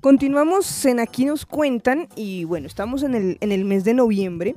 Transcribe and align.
Continuamos 0.00 0.84
en 0.86 1.00
Aquí 1.00 1.24
nos 1.24 1.44
cuentan 1.44 2.08
y 2.16 2.44
bueno, 2.44 2.66
estamos 2.66 3.02
en 3.02 3.14
el, 3.14 3.36
en 3.40 3.52
el 3.52 3.64
mes 3.64 3.84
de 3.84 3.94
noviembre, 3.94 4.54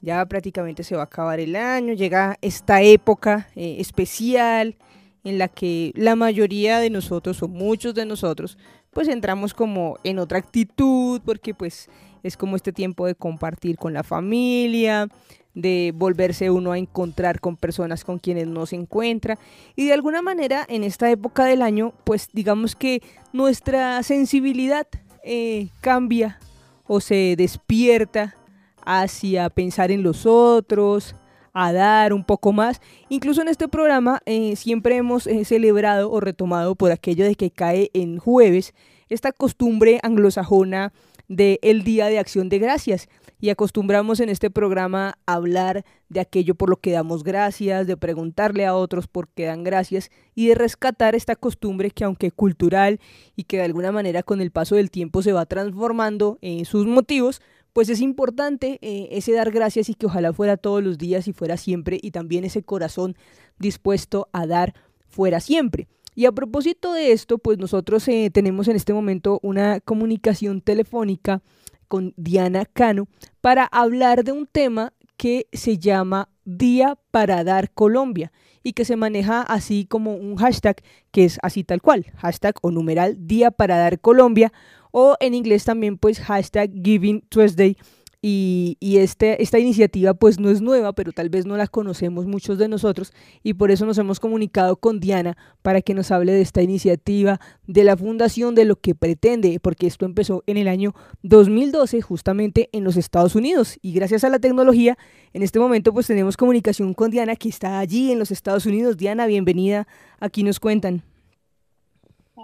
ya 0.00 0.26
prácticamente 0.26 0.82
se 0.82 0.96
va 0.96 1.02
a 1.02 1.04
acabar 1.04 1.38
el 1.38 1.54
año, 1.54 1.92
llega 1.92 2.38
esta 2.40 2.82
época 2.82 3.48
eh, 3.54 3.76
especial 3.78 4.76
en 5.22 5.38
la 5.38 5.48
que 5.48 5.92
la 5.94 6.16
mayoría 6.16 6.78
de 6.78 6.88
nosotros 6.88 7.42
o 7.42 7.48
muchos 7.48 7.94
de 7.94 8.06
nosotros 8.06 8.58
pues 8.90 9.06
entramos 9.08 9.54
como 9.54 9.98
en 10.02 10.18
otra 10.18 10.38
actitud 10.38 11.20
porque 11.24 11.54
pues 11.54 11.88
es 12.22 12.36
como 12.36 12.56
este 12.56 12.72
tiempo 12.72 13.06
de 13.06 13.14
compartir 13.14 13.76
con 13.76 13.92
la 13.92 14.02
familia, 14.02 15.08
de 15.54 15.92
volverse 15.94 16.50
uno 16.50 16.72
a 16.72 16.78
encontrar 16.78 17.40
con 17.40 17.56
personas 17.56 18.04
con 18.04 18.18
quienes 18.18 18.46
no 18.46 18.66
se 18.66 18.76
encuentra 18.76 19.38
y 19.74 19.86
de 19.86 19.92
alguna 19.92 20.22
manera 20.22 20.64
en 20.68 20.84
esta 20.84 21.10
época 21.10 21.44
del 21.44 21.62
año 21.62 21.92
pues 22.04 22.28
digamos 22.32 22.76
que 22.76 23.02
nuestra 23.32 24.02
sensibilidad 24.02 24.86
eh, 25.24 25.68
cambia 25.80 26.38
o 26.86 27.00
se 27.00 27.34
despierta 27.36 28.36
hacia 28.84 29.50
pensar 29.50 29.90
en 29.90 30.02
los 30.02 30.26
otros, 30.26 31.14
a 31.52 31.72
dar 31.72 32.12
un 32.12 32.24
poco 32.24 32.52
más. 32.52 32.80
Incluso 33.08 33.42
en 33.42 33.48
este 33.48 33.68
programa 33.68 34.22
eh, 34.26 34.56
siempre 34.56 34.96
hemos 34.96 35.26
eh, 35.26 35.44
celebrado 35.44 36.10
o 36.10 36.20
retomado 36.20 36.74
por 36.74 36.92
aquello 36.92 37.24
de 37.24 37.34
que 37.34 37.50
cae 37.50 37.90
en 37.92 38.18
jueves 38.18 38.74
esta 39.08 39.32
costumbre 39.32 39.98
anglosajona 40.02 40.92
del 41.30 41.58
el 41.62 41.84
Día 41.84 42.08
de 42.08 42.18
Acción 42.18 42.50
de 42.50 42.58
Gracias. 42.58 43.08
Y 43.40 43.48
acostumbramos 43.48 44.20
en 44.20 44.28
este 44.28 44.50
programa 44.50 45.16
a 45.24 45.34
hablar 45.34 45.86
de 46.10 46.20
aquello 46.20 46.54
por 46.54 46.68
lo 46.68 46.76
que 46.76 46.90
damos 46.90 47.24
gracias, 47.24 47.86
de 47.86 47.96
preguntarle 47.96 48.66
a 48.66 48.74
otros 48.74 49.06
por 49.06 49.28
qué 49.28 49.46
dan 49.46 49.64
gracias 49.64 50.10
y 50.34 50.48
de 50.48 50.54
rescatar 50.54 51.14
esta 51.14 51.36
costumbre 51.36 51.90
que 51.90 52.04
aunque 52.04 52.32
cultural 52.32 53.00
y 53.36 53.44
que 53.44 53.56
de 53.56 53.62
alguna 53.62 53.92
manera 53.92 54.22
con 54.22 54.42
el 54.42 54.50
paso 54.50 54.74
del 54.74 54.90
tiempo 54.90 55.22
se 55.22 55.32
va 55.32 55.46
transformando 55.46 56.36
en 56.42 56.66
sus 56.66 56.86
motivos, 56.86 57.40
pues 57.72 57.88
es 57.88 58.00
importante 58.00 58.78
eh, 58.82 59.08
ese 59.12 59.32
dar 59.32 59.50
gracias 59.52 59.88
y 59.88 59.94
que 59.94 60.06
ojalá 60.06 60.34
fuera 60.34 60.58
todos 60.58 60.82
los 60.82 60.98
días 60.98 61.26
y 61.28 61.32
fuera 61.32 61.56
siempre 61.56 61.98
y 62.02 62.10
también 62.10 62.44
ese 62.44 62.62
corazón 62.62 63.16
dispuesto 63.58 64.28
a 64.32 64.46
dar 64.46 64.74
fuera 65.08 65.40
siempre. 65.40 65.88
Y 66.14 66.26
a 66.26 66.32
propósito 66.32 66.92
de 66.92 67.12
esto, 67.12 67.38
pues 67.38 67.58
nosotros 67.58 68.06
eh, 68.08 68.30
tenemos 68.32 68.68
en 68.68 68.76
este 68.76 68.92
momento 68.92 69.38
una 69.42 69.80
comunicación 69.80 70.60
telefónica 70.60 71.42
con 71.88 72.14
Diana 72.16 72.64
Cano 72.66 73.08
para 73.40 73.64
hablar 73.64 74.24
de 74.24 74.32
un 74.32 74.46
tema 74.46 74.92
que 75.16 75.48
se 75.52 75.78
llama 75.78 76.28
Día 76.44 76.98
para 77.10 77.44
Dar 77.44 77.70
Colombia 77.72 78.32
y 78.62 78.72
que 78.72 78.84
se 78.84 78.96
maneja 78.96 79.42
así 79.42 79.86
como 79.86 80.14
un 80.14 80.36
hashtag 80.36 80.82
que 81.10 81.24
es 81.24 81.38
así 81.42 81.64
tal 81.64 81.82
cual, 81.82 82.06
hashtag 82.16 82.54
o 82.62 82.70
numeral 82.70 83.16
Día 83.26 83.50
para 83.50 83.76
Dar 83.76 84.00
Colombia 84.00 84.52
o 84.92 85.16
en 85.20 85.34
inglés 85.34 85.64
también 85.64 85.98
pues 85.98 86.20
hashtag 86.20 86.70
Giving 86.82 87.22
Tuesday. 87.28 87.76
Y, 88.22 88.76
y 88.80 88.98
este, 88.98 89.42
esta 89.42 89.58
iniciativa 89.58 90.12
pues 90.12 90.38
no 90.38 90.50
es 90.50 90.60
nueva, 90.60 90.92
pero 90.92 91.12
tal 91.12 91.30
vez 91.30 91.46
no 91.46 91.56
la 91.56 91.66
conocemos 91.66 92.26
muchos 92.26 92.58
de 92.58 92.68
nosotros 92.68 93.14
y 93.42 93.54
por 93.54 93.70
eso 93.70 93.86
nos 93.86 93.96
hemos 93.96 94.20
comunicado 94.20 94.76
con 94.76 95.00
Diana 95.00 95.38
para 95.62 95.80
que 95.80 95.94
nos 95.94 96.10
hable 96.10 96.32
de 96.32 96.42
esta 96.42 96.60
iniciativa, 96.60 97.40
de 97.66 97.82
la 97.82 97.96
fundación, 97.96 98.54
de 98.54 98.66
lo 98.66 98.76
que 98.76 98.94
pretende, 98.94 99.58
porque 99.58 99.86
esto 99.86 100.04
empezó 100.04 100.44
en 100.46 100.58
el 100.58 100.68
año 100.68 100.94
2012 101.22 102.02
justamente 102.02 102.68
en 102.72 102.84
los 102.84 102.98
Estados 102.98 103.34
Unidos 103.34 103.78
y 103.80 103.94
gracias 103.94 104.22
a 104.22 104.28
la 104.28 104.38
tecnología 104.38 104.98
en 105.32 105.42
este 105.42 105.58
momento 105.58 105.94
pues 105.94 106.06
tenemos 106.06 106.36
comunicación 106.36 106.92
con 106.92 107.10
Diana 107.10 107.36
que 107.36 107.48
está 107.48 107.78
allí 107.78 108.12
en 108.12 108.18
los 108.18 108.30
Estados 108.30 108.66
Unidos. 108.66 108.98
Diana, 108.98 109.26
bienvenida, 109.26 109.88
aquí 110.18 110.42
nos 110.42 110.60
cuentan. 110.60 111.09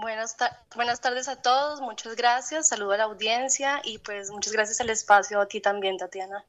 Buenas, 0.01 0.37
buenas 0.75 1.01
tardes 1.01 1.27
a 1.29 1.41
todos, 1.41 1.81
muchas 1.81 2.17
gracias, 2.17 2.69
saludo 2.69 2.93
a 2.93 2.97
la 2.99 3.05
audiencia 3.05 3.81
y 3.83 3.99
pues 3.99 4.31
muchas 4.31 4.53
gracias 4.53 4.81
al 4.81 4.91
espacio 4.91 5.41
a 5.41 5.47
ti 5.47 5.61
también, 5.61 5.97
Tatiana. 5.97 6.45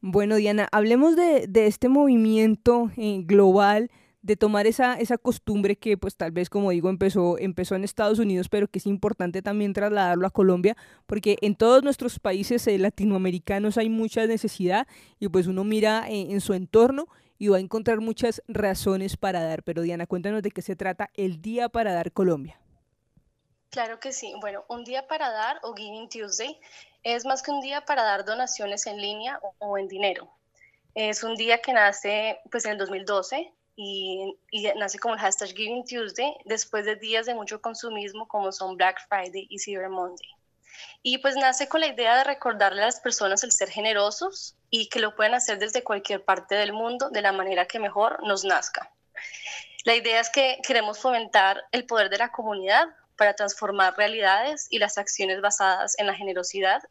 Bueno, 0.00 0.36
Diana, 0.36 0.68
hablemos 0.70 1.16
de, 1.16 1.48
este 1.54 1.88
movimiento 1.88 2.90
eh, 2.96 3.22
global 3.24 3.90
de 4.22 4.36
tomar 4.36 4.66
esa, 4.66 4.94
esa 4.94 5.16
costumbre 5.16 5.76
que 5.76 5.96
pues 5.96 6.16
tal 6.16 6.30
vez 6.30 6.50
como 6.50 6.70
digo 6.70 6.90
empezó, 6.90 7.38
empezó 7.38 7.74
en 7.74 7.84
Estados 7.84 8.18
Unidos 8.18 8.48
pero 8.50 8.68
que 8.68 8.78
es 8.78 8.86
importante 8.86 9.40
también 9.40 9.72
trasladarlo 9.72 10.26
a 10.26 10.30
Colombia 10.30 10.76
porque 11.06 11.38
en 11.40 11.54
todos 11.54 11.82
nuestros 11.82 12.18
países 12.18 12.66
eh, 12.66 12.78
latinoamericanos 12.78 13.78
hay 13.78 13.88
mucha 13.88 14.26
necesidad 14.26 14.86
y 15.18 15.28
pues 15.28 15.46
uno 15.46 15.64
mira 15.64 16.06
eh, 16.08 16.26
en 16.30 16.40
su 16.42 16.52
entorno 16.52 17.06
y 17.38 17.48
va 17.48 17.56
a 17.56 17.60
encontrar 17.60 18.00
muchas 18.00 18.42
razones 18.46 19.16
para 19.16 19.42
dar 19.42 19.62
pero 19.62 19.80
Diana 19.80 20.06
cuéntanos 20.06 20.42
de 20.42 20.50
qué 20.50 20.60
se 20.60 20.76
trata 20.76 21.08
el 21.14 21.40
Día 21.40 21.70
para 21.70 21.94
Dar 21.94 22.12
Colombia. 22.12 22.60
Claro 23.70 24.00
que 24.00 24.12
sí. 24.12 24.34
Bueno, 24.40 24.64
un 24.68 24.84
día 24.84 25.06
para 25.06 25.30
dar 25.30 25.60
o 25.62 25.74
Giving 25.74 26.08
Tuesday 26.08 26.60
es 27.04 27.24
más 27.24 27.42
que 27.42 27.52
un 27.52 27.60
día 27.60 27.84
para 27.84 28.02
dar 28.02 28.24
donaciones 28.24 28.86
en 28.86 29.00
línea 29.00 29.40
o, 29.60 29.78
en 29.78 29.86
dinero. 29.86 30.28
Es 30.94 31.22
un 31.22 31.36
día 31.36 31.62
que 31.62 31.72
nace 31.72 32.40
pues 32.50 32.64
en 32.64 32.72
el 32.72 32.78
2012 32.78 33.52
y, 33.76 34.36
y, 34.50 34.62
nace 34.74 34.98
como 34.98 35.14
el 35.14 35.20
hashtag 35.20 35.50
Giving 35.50 35.84
Tuesday 35.84 36.36
después 36.46 36.84
de 36.84 36.96
días 36.96 37.26
de 37.26 37.34
mucho 37.34 37.62
consumismo 37.62 38.26
como 38.26 38.50
son 38.50 38.76
Black 38.76 39.06
Friday 39.08 39.46
y 39.48 39.58
Cyber 39.60 39.88
Monday. 39.88 40.28
Y 41.02 41.18
pues 41.18 41.36
nace 41.36 41.68
con 41.68 41.80
la 41.80 41.86
idea 41.86 42.16
de 42.16 42.24
recordarle 42.24 42.82
a 42.82 42.86
las 42.86 42.98
personas 42.98 43.44
el 43.44 43.52
ser 43.52 43.70
generosos 43.70 44.56
y 44.68 44.88
que 44.88 44.98
lo 44.98 45.14
pueden 45.14 45.34
hacer 45.34 45.60
desde 45.60 45.84
cualquier 45.84 46.24
parte 46.24 46.56
del 46.56 46.72
mundo 46.72 47.08
de 47.10 47.22
la 47.22 47.32
manera 47.32 47.66
que 47.66 47.78
mejor 47.78 48.20
nos 48.26 48.44
nazca. 48.44 48.90
La 49.84 49.94
idea 49.94 50.20
es 50.20 50.28
que 50.28 50.58
queremos 50.66 50.98
fomentar 50.98 51.62
el 51.70 51.86
poder 51.86 52.10
de 52.10 52.18
la 52.18 52.32
comunidad 52.32 52.88
para 53.20 53.34
transformar 53.34 53.98
realidades 53.98 54.66
y 54.70 54.78
las 54.78 54.96
acciones 54.96 55.42
basadas 55.42 55.94
en 55.98 56.06
la 56.06 56.14
generosidad. 56.14 56.82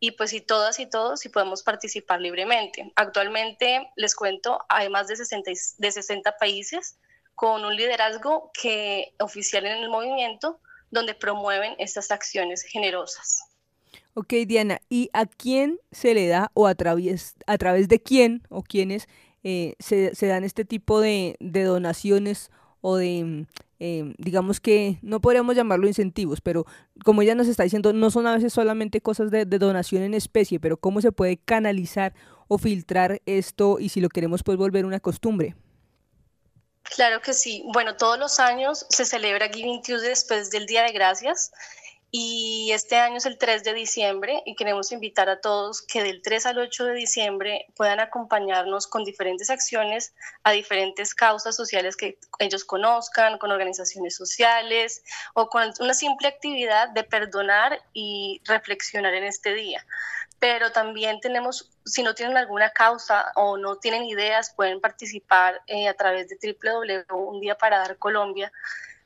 Y 0.00 0.10
pues 0.10 0.30
si 0.30 0.40
todas 0.40 0.80
y 0.80 0.86
todos 0.86 1.20
si 1.20 1.28
podemos 1.28 1.62
participar 1.62 2.20
libremente. 2.20 2.92
Actualmente, 2.96 3.88
les 3.94 4.16
cuento, 4.16 4.58
hay 4.68 4.88
más 4.88 5.06
de 5.06 5.14
60, 5.14 5.52
de 5.78 5.92
60 5.92 6.36
países 6.36 6.96
con 7.36 7.64
un 7.64 7.76
liderazgo 7.76 8.50
que 8.60 9.14
oficial 9.20 9.64
en 9.64 9.84
el 9.84 9.88
movimiento 9.88 10.58
donde 10.90 11.14
promueven 11.14 11.76
estas 11.78 12.10
acciones 12.10 12.64
generosas. 12.64 13.44
Ok, 14.14 14.32
Diana, 14.48 14.80
¿y 14.88 15.10
a 15.12 15.26
quién 15.26 15.78
se 15.92 16.12
le 16.12 16.26
da 16.26 16.50
o 16.54 16.66
a 16.66 16.74
través, 16.74 17.36
a 17.46 17.56
través 17.56 17.86
de 17.86 18.02
quién 18.02 18.42
o 18.48 18.64
quiénes 18.64 19.06
eh, 19.44 19.76
se, 19.78 20.16
se, 20.16 20.26
dan 20.26 20.42
este 20.42 20.64
tipo 20.64 21.00
de, 21.00 21.36
de 21.38 21.62
donaciones 21.62 22.50
o 22.82 22.96
de 22.96 23.46
Em, 23.84 24.14
digamos 24.16 24.60
que 24.60 25.00
no 25.02 25.20
podríamos 25.20 25.56
llamarlo 25.56 25.88
incentivos, 25.88 26.40
pero 26.40 26.66
como 27.04 27.20
ella 27.20 27.34
nos 27.34 27.48
está 27.48 27.64
diciendo, 27.64 27.92
no 27.92 28.12
son 28.12 28.28
a 28.28 28.34
veces 28.36 28.52
solamente 28.52 29.00
cosas 29.00 29.32
de, 29.32 29.44
donación 29.44 30.04
en 30.04 30.14
especie, 30.14 30.60
pero 30.60 30.76
cómo 30.76 31.00
se 31.00 31.10
puede 31.10 31.36
canalizar 31.36 32.14
o 32.46 32.58
filtrar 32.58 33.20
esto 33.26 33.80
y 33.80 33.88
si 33.88 34.00
lo 34.00 34.08
queremos 34.08 34.44
pues 34.44 34.56
volver 34.56 34.86
una 34.86 35.00
costumbre. 35.00 35.56
Claro 36.84 37.20
que 37.22 37.32
sí. 37.32 37.64
Bueno, 37.72 37.96
todos 37.96 38.20
los 38.20 38.38
años 38.38 38.86
se 38.88 39.04
celebra 39.04 39.48
Giving 39.48 39.82
Tuesday 39.82 40.10
después 40.10 40.52
del 40.52 40.66
Día 40.66 40.84
de 40.84 40.92
Gracias 40.92 41.50
y 42.14 42.72
este 42.72 42.96
año 42.96 43.16
es 43.16 43.24
el 43.24 43.38
3 43.38 43.64
de 43.64 43.72
diciembre 43.72 44.42
y 44.44 44.54
queremos 44.54 44.92
invitar 44.92 45.30
a 45.30 45.40
todos 45.40 45.80
que 45.80 46.02
del 46.02 46.20
3 46.20 46.44
al 46.44 46.58
8 46.58 46.84
de 46.84 46.92
diciembre 46.92 47.64
puedan 47.74 48.00
acompañarnos 48.00 48.86
con 48.86 49.02
diferentes 49.02 49.48
acciones 49.48 50.12
a 50.42 50.52
diferentes 50.52 51.14
causas 51.14 51.56
sociales 51.56 51.96
que 51.96 52.18
ellos 52.38 52.66
conozcan, 52.66 53.38
con 53.38 53.50
organizaciones 53.50 54.14
sociales 54.14 55.02
o 55.32 55.48
con 55.48 55.72
una 55.80 55.94
simple 55.94 56.28
actividad 56.28 56.90
de 56.90 57.02
perdonar 57.02 57.80
y 57.94 58.42
reflexionar 58.44 59.14
en 59.14 59.24
este 59.24 59.54
día. 59.54 59.82
Pero 60.38 60.70
también 60.70 61.18
tenemos, 61.20 61.70
si 61.86 62.02
no 62.02 62.14
tienen 62.14 62.36
alguna 62.36 62.68
causa 62.70 63.32
o 63.36 63.56
no 63.56 63.76
tienen 63.76 64.04
ideas, 64.04 64.52
pueden 64.54 64.82
participar 64.82 65.62
eh, 65.66 65.88
a 65.88 65.94
través 65.94 66.28
de 66.28 66.36
www. 66.60 67.56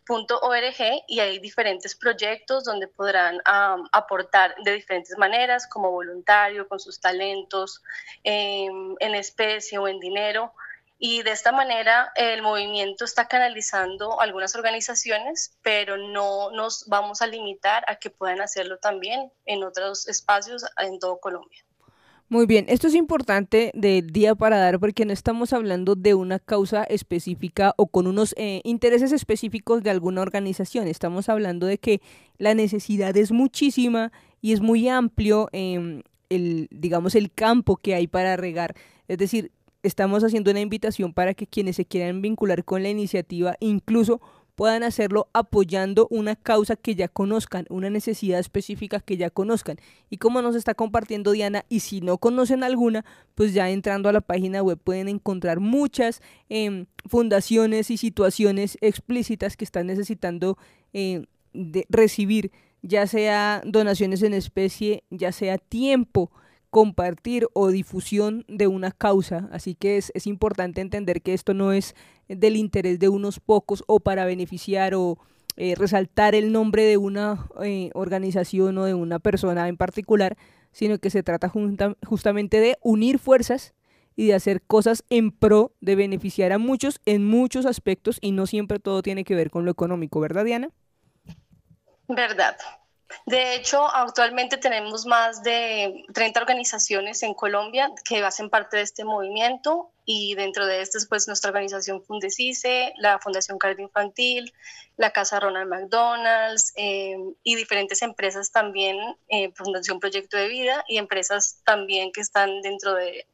.org 0.06 1.04
y 1.08 1.20
hay 1.20 1.38
diferentes 1.38 1.94
proyectos 1.94 2.64
donde 2.64 2.88
podrán 2.88 3.40
aportar 3.92 4.54
de 4.62 4.72
diferentes 4.72 5.16
maneras, 5.18 5.66
como 5.66 5.90
voluntario, 5.90 6.68
con 6.68 6.78
sus 6.78 7.00
talentos, 7.00 7.82
em, 8.24 8.94
en 9.00 9.14
especie 9.14 9.78
o 9.78 9.88
en 9.88 10.00
dinero. 10.00 10.52
Y 10.98 11.22
de 11.22 11.32
esta 11.32 11.52
manera 11.52 12.10
el 12.14 12.40
movimiento 12.40 13.04
está 13.04 13.28
canalizando 13.28 14.20
algunas 14.20 14.54
organizaciones, 14.54 15.58
pero 15.62 15.98
no 15.98 16.50
nos 16.52 16.86
vamos 16.88 17.20
a 17.20 17.26
limitar 17.26 17.84
a 17.86 17.96
que 17.96 18.08
puedan 18.08 18.40
hacerlo 18.40 18.78
también 18.78 19.30
en 19.44 19.62
otros 19.62 20.08
espacios 20.08 20.64
en 20.78 20.98
todo 20.98 21.18
Colombia. 21.20 21.66
Muy 22.28 22.46
bien, 22.46 22.64
esto 22.68 22.88
es 22.88 22.96
importante 22.96 23.70
del 23.72 24.08
día 24.08 24.34
para 24.34 24.58
dar 24.58 24.80
porque 24.80 25.04
no 25.04 25.12
estamos 25.12 25.52
hablando 25.52 25.94
de 25.94 26.14
una 26.14 26.40
causa 26.40 26.82
específica 26.82 27.72
o 27.76 27.86
con 27.86 28.08
unos 28.08 28.34
eh, 28.36 28.62
intereses 28.64 29.12
específicos 29.12 29.84
de 29.84 29.90
alguna 29.90 30.22
organización. 30.22 30.88
Estamos 30.88 31.28
hablando 31.28 31.66
de 31.66 31.78
que 31.78 32.00
la 32.38 32.54
necesidad 32.54 33.16
es 33.16 33.30
muchísima 33.30 34.10
y 34.40 34.54
es 34.54 34.60
muy 34.60 34.88
amplio 34.88 35.48
em, 35.52 36.02
el, 36.28 36.66
digamos, 36.72 37.14
el 37.14 37.30
campo 37.30 37.76
que 37.76 37.94
hay 37.94 38.08
para 38.08 38.36
regar. 38.36 38.74
Es 39.06 39.18
decir, 39.18 39.52
estamos 39.84 40.24
haciendo 40.24 40.50
una 40.50 40.60
invitación 40.60 41.12
para 41.12 41.32
que 41.32 41.46
quienes 41.46 41.76
se 41.76 41.84
quieran 41.84 42.22
vincular 42.22 42.64
con 42.64 42.82
la 42.82 42.88
iniciativa, 42.88 43.54
incluso 43.60 44.20
puedan 44.56 44.82
hacerlo 44.82 45.28
apoyando 45.34 46.08
una 46.10 46.34
causa 46.34 46.76
que 46.76 46.94
ya 46.94 47.08
conozcan, 47.08 47.66
una 47.68 47.90
necesidad 47.90 48.40
específica 48.40 49.00
que 49.00 49.18
ya 49.18 49.30
conozcan. 49.30 49.76
Y 50.10 50.16
como 50.16 50.42
nos 50.42 50.56
está 50.56 50.74
compartiendo 50.74 51.30
Diana, 51.30 51.64
y 51.68 51.80
si 51.80 52.00
no 52.00 52.18
conocen 52.18 52.64
alguna, 52.64 53.04
pues 53.34 53.52
ya 53.52 53.70
entrando 53.70 54.08
a 54.08 54.12
la 54.12 54.22
página 54.22 54.62
web 54.62 54.78
pueden 54.82 55.08
encontrar 55.08 55.60
muchas 55.60 56.22
em, 56.48 56.86
fundaciones 57.06 57.90
y 57.90 57.98
situaciones 57.98 58.78
explícitas 58.80 59.56
que 59.56 59.64
están 59.64 59.86
necesitando 59.86 60.56
em, 60.94 61.26
recibir, 61.90 62.50
ya 62.82 63.06
sea 63.06 63.62
donaciones 63.64 64.22
en 64.22 64.32
especie, 64.32 65.04
ya 65.10 65.32
sea 65.32 65.58
tiempo 65.58 66.30
compartir 66.76 67.48
o 67.54 67.68
difusión 67.68 68.44
de 68.48 68.66
una 68.66 68.90
causa. 68.90 69.48
Así 69.50 69.74
que 69.74 69.96
es, 69.96 70.12
es, 70.14 70.26
importante 70.26 70.82
entender 70.82 71.22
que 71.22 71.32
esto 71.32 71.54
no 71.54 71.72
es 71.72 71.94
del 72.28 72.54
interés 72.54 72.98
de 72.98 73.08
unos 73.08 73.40
pocos 73.40 73.82
o 73.86 73.98
para 73.98 74.26
beneficiar 74.26 74.94
o 74.94 75.16
eh, 75.56 75.74
resaltar 75.74 76.34
el 76.34 76.52
nombre 76.52 76.82
de 76.84 76.98
una 76.98 77.48
eh, 77.62 77.88
organización 77.94 78.76
o 78.76 78.84
de 78.84 78.92
una 78.92 79.18
persona 79.20 79.68
en 79.68 79.78
particular, 79.78 80.36
sino 80.70 80.98
que 80.98 81.08
se 81.08 81.22
trata 81.22 81.50
justamente 82.06 82.60
de 82.60 82.76
unir 82.82 83.18
fuerzas 83.18 83.72
y 84.14 84.26
de 84.26 84.34
hacer 84.34 84.60
cosas 84.60 85.02
en 85.08 85.30
pro 85.30 85.72
de 85.80 85.96
beneficiar 85.96 86.52
a 86.52 86.58
muchos 86.58 87.00
en 87.06 87.24
muchos 87.24 87.64
aspectos 87.64 88.18
y 88.20 88.32
no 88.32 88.46
siempre 88.46 88.80
todo 88.80 89.00
tiene 89.00 89.24
que 89.24 89.34
ver 89.34 89.50
con 89.50 89.64
lo 89.64 89.70
económico, 89.70 90.20
¿verdad 90.20 90.44
Diana? 90.44 90.68
Verdad. 92.06 92.58
De 93.24 93.54
hecho, 93.54 93.86
actualmente 93.86 94.56
tenemos 94.56 95.06
más 95.06 95.42
de 95.42 96.04
30 96.12 96.40
organizaciones 96.40 97.22
en 97.22 97.34
Colombia 97.34 97.92
que 98.04 98.24
hacen 98.24 98.50
parte 98.50 98.78
de 98.78 98.82
este 98.82 99.04
movimiento 99.04 99.90
y 100.04 100.34
dentro 100.34 100.66
de 100.66 100.80
estas, 100.80 101.06
pues 101.06 101.26
nuestra 101.26 101.50
organización 101.50 102.02
Fundecice, 102.02 102.94
la 102.98 103.18
Fundación 103.18 103.58
Cardio 103.58 103.84
Infantil, 103.84 104.52
la 104.96 105.10
Casa 105.10 105.40
Ronald 105.40 105.68
McDonald's 105.68 106.72
eh, 106.76 107.16
y 107.42 107.56
diferentes 107.56 108.02
empresas 108.02 108.50
también, 108.52 108.96
eh, 109.28 109.52
Fundación 109.52 110.00
Proyecto 110.00 110.36
de 110.36 110.48
Vida 110.48 110.84
y 110.88 110.98
empresas 110.98 111.60
también 111.64 112.12
que 112.12 112.20
están 112.20 112.62
dentro 112.62 112.94
de, 112.94 113.26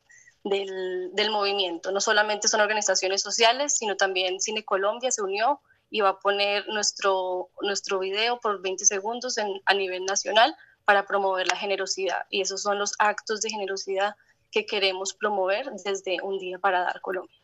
del, 0.45 1.11
del 1.13 1.31
movimiento. 1.31 1.93
No 1.93 2.01
solamente 2.01 2.49
son 2.49 2.61
organizaciones 2.61 3.23
sociales, 3.23 3.77
sino 3.77 3.97
también 3.97 4.41
Cine 4.41 4.65
Colombia 4.65 5.11
se 5.11 5.23
unió 5.23 5.61
y 5.93 6.01
va 6.01 6.09
a 6.09 6.19
poner 6.19 6.67
nuestro, 6.69 7.51
nuestro 7.61 7.99
video 7.99 8.41
por 8.41 8.63
20 8.63 8.85
segundos 8.87 9.37
a 9.39 9.75
nivel 9.75 10.07
nacional 10.07 10.57
para 10.87 11.07
promover 11.07 11.47
la 11.47 11.57
generosidad. 11.57 12.23
Y 12.31 12.41
esos 12.41 12.63
son 12.63 12.79
los 12.79 12.95
actos 12.99 13.43
de 13.43 13.51
generosidad 13.51 14.17
que 14.51 14.65
queremos 14.65 15.13
promover 15.13 15.71
desde 15.85 16.17
Un 16.23 16.39
Día 16.39 16.59
para 16.59 16.81
Dar 16.81 17.03
Colombia. 17.03 17.37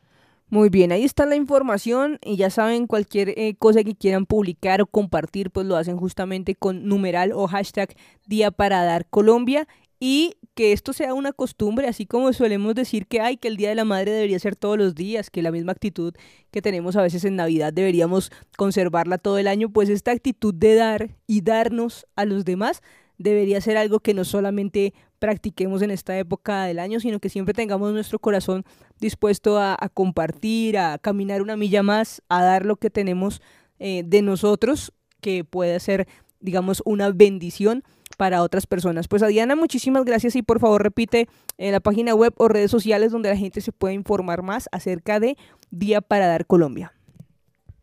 Muy 0.49 0.71
bien, 0.71 0.93
ahí 0.93 1.05
está 1.05 1.27
la 1.27 1.37
información 1.37 2.19
y 2.23 2.37
ya 2.37 2.49
saben, 2.49 2.87
cualquier 2.87 3.39
eh, 3.39 3.55
cosa 3.59 3.85
que 3.85 3.95
quieran 3.95 4.25
publicar 4.25 4.81
o 4.81 4.87
compartir, 4.87 5.50
pues 5.50 5.67
lo 5.67 5.77
hacen 5.77 5.99
justamente 5.99 6.55
con 6.55 6.89
numeral 6.89 7.33
o 7.33 7.47
hashtag 7.49 7.95
Día 8.25 8.50
para 8.50 8.83
Dar 8.83 9.05
Colombia 9.11 9.69
y 10.00 10.37
que 10.59 10.73
esto 10.73 10.93
sea 10.93 11.15
una 11.15 11.33
costumbre, 11.33 11.87
así 11.87 12.05
como 12.05 12.33
solemos 12.33 12.75
decir 12.75 13.07
que 13.07 13.21
hay 13.21 13.37
que 13.37 13.47
el 13.47 13.57
Día 13.57 13.69
de 13.69 13.77
la 13.77 13.85
Madre 13.85 14.11
debería 14.11 14.41
ser 14.41 14.57
todos 14.57 14.77
los 14.77 14.97
días, 14.97 15.31
que 15.31 15.41
la 15.41 15.53
misma 15.53 15.71
actitud 15.71 16.15
que 16.51 16.61
tenemos 16.61 16.97
a 16.97 17.03
veces 17.03 17.25
en 17.25 17.37
Navidad 17.37 17.73
deberíamos 17.73 18.33
conservarla 18.57 19.19
todo 19.19 19.39
el 19.39 19.47
año, 19.47 19.69
pues 19.69 19.89
esta 19.89 20.11
actitud 20.11 20.53
de 20.53 20.75
dar 20.75 21.11
y 21.29 21.43
darnos 21.43 22.09
a 22.17 22.25
los 22.25 22.45
demás 22.45 22.83
debería 23.19 23.61
ser 23.61 23.77
algo 23.77 24.01
que 24.01 24.15
no 24.15 24.25
solamente 24.25 24.95
practiquemos 25.21 25.81
en 25.81 25.93
esta 25.93 26.19
época 26.19 26.65
del 26.65 26.81
año, 26.81 26.99
sino 26.99 27.21
que 27.21 27.29
siempre 27.29 27.55
tengamos 27.55 27.93
nuestro 27.93 28.19
corazón 28.19 28.65
dispuesto 28.99 29.61
a, 29.61 29.77
compartir, 29.95 30.77
a 30.77 30.99
caminar 30.99 31.41
una 31.41 31.57
milla 31.57 31.85
más, 31.85 32.21
a 32.29 32.43
dar 32.43 32.67
lo 32.67 32.75
que 32.75 32.91
tenemos 32.91 33.43
eh, 33.79 34.03
de 34.05 34.23
nosotros, 34.23 34.93
que 35.21 35.45
pueda 35.45 35.79
ser, 35.79 36.09
digamos, 36.41 36.83
una 36.85 37.11
bendición 37.11 37.85
para 38.19 38.43
otras 38.43 38.67
personas. 38.67 39.09
Pues 39.09 39.23
a 39.23 39.29
Diana, 39.29 39.56
muchísimas 39.56 40.05
gracias 40.05 40.37
y 40.37 40.43
por 40.43 40.61
favor 40.61 40.82
repite 40.82 41.26
en 41.56 41.73
la 41.73 41.81
página 41.81 42.15
web 42.15 42.35
o 42.37 42.49
redes 42.49 42.70
sociales 42.70 43.12
donde 43.12 43.31
la 43.31 43.37
gente 43.37 43.62
se 43.62 43.73
puede 43.73 43.94
informar 43.94 44.43
más 44.43 44.69
acerca 44.73 45.20
de 45.20 45.38
Día 45.70 46.03
para 46.03 46.26
Dar 46.26 46.44
Colombia. 46.44 46.93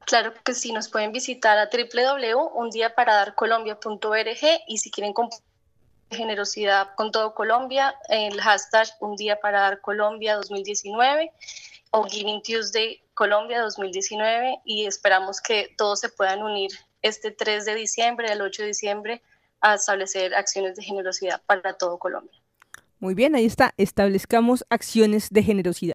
Claro 0.05 0.33
que 0.43 0.53
sí, 0.53 0.73
nos 0.73 0.89
pueden 0.89 1.13
visitar 1.13 1.57
a 1.57 1.69
www.undiaparadarcolombia.org 1.71 4.61
y 4.67 4.77
si 4.77 4.91
quieren 4.91 5.13
compartir 5.13 5.43
generosidad 6.11 6.93
con 6.95 7.11
todo 7.11 7.33
Colombia, 7.33 7.95
el 8.09 8.39
hashtag 8.39 8.87
Un 8.99 9.15
Día 9.15 9.39
para 9.39 9.61
Dar 9.61 9.81
Colombia 9.81 10.35
2019 10.35 11.31
o 11.91 12.03
Giving 12.03 12.43
Tuesday 12.43 13.01
Colombia 13.13 13.61
2019 13.61 14.59
y 14.65 14.85
esperamos 14.85 15.41
que 15.41 15.73
todos 15.77 16.01
se 16.01 16.09
puedan 16.09 16.43
unir 16.43 16.71
este 17.01 17.31
3 17.31 17.65
de 17.65 17.75
diciembre, 17.75 18.31
el 18.31 18.41
8 18.41 18.63
de 18.63 18.67
diciembre 18.67 19.21
a 19.61 19.75
establecer 19.75 20.33
acciones 20.35 20.75
de 20.75 20.83
generosidad 20.83 21.41
para 21.45 21.73
todo 21.73 21.97
Colombia. 21.97 22.39
Muy 22.99 23.13
bien, 23.13 23.35
ahí 23.35 23.45
está, 23.45 23.73
establezcamos 23.77 24.65
acciones 24.69 25.29
de 25.29 25.43
generosidad. 25.43 25.81